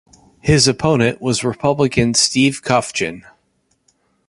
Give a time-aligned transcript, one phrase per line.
[0.39, 3.21] His opponent was Republican Steve Cofchin.